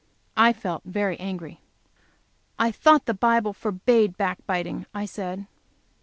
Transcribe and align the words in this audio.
I 0.35 0.51
felt 0.51 0.81
very 0.83 1.15
angry. 1.19 1.59
"I 2.57 2.71
thought 2.71 3.05
the 3.05 3.13
Bible 3.13 3.53
forbade 3.53 4.17
back 4.17 4.43
biting," 4.47 4.87
I 4.95 5.05
said. 5.05 5.45